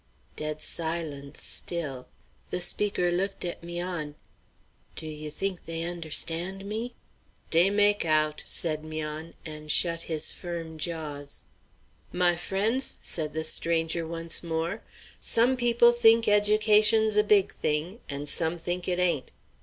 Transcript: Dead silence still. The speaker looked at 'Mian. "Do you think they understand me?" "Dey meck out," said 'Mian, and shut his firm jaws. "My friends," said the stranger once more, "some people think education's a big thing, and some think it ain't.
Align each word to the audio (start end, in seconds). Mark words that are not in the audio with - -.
Dead 0.35 0.61
silence 0.61 1.43
still. 1.43 2.07
The 2.49 2.59
speaker 2.59 3.11
looked 3.11 3.45
at 3.45 3.61
'Mian. 3.61 4.15
"Do 4.95 5.05
you 5.05 5.29
think 5.29 5.67
they 5.67 5.83
understand 5.83 6.65
me?" 6.65 6.95
"Dey 7.51 7.69
meck 7.69 8.03
out," 8.03 8.41
said 8.47 8.83
'Mian, 8.83 9.35
and 9.45 9.71
shut 9.71 10.01
his 10.09 10.31
firm 10.31 10.79
jaws. 10.79 11.43
"My 12.11 12.35
friends," 12.35 12.97
said 13.03 13.33
the 13.33 13.43
stranger 13.43 14.07
once 14.07 14.41
more, 14.41 14.81
"some 15.19 15.55
people 15.55 15.91
think 15.91 16.27
education's 16.27 17.15
a 17.15 17.23
big 17.23 17.53
thing, 17.53 17.99
and 18.09 18.27
some 18.27 18.57
think 18.57 18.87
it 18.87 18.97
ain't. 18.97 19.31